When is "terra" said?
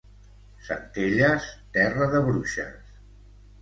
1.79-2.11